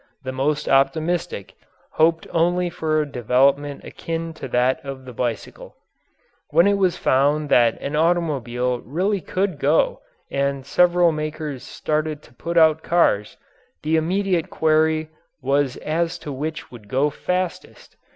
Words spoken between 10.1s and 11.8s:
and several makers